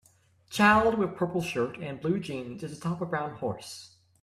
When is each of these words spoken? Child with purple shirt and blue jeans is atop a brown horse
Child 0.49 0.97
with 0.97 1.15
purple 1.15 1.43
shirt 1.43 1.77
and 1.77 2.01
blue 2.01 2.19
jeans 2.19 2.63
is 2.63 2.75
atop 2.75 3.01
a 3.01 3.05
brown 3.05 3.35
horse 3.37 3.97